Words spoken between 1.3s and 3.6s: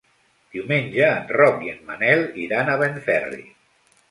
Roc i en Manel iran a Benferri.